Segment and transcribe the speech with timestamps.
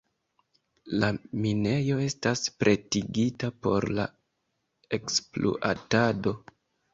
[1.01, 1.09] La
[1.43, 4.07] minejo estas pretigita por la
[5.01, 6.35] ekspluatado.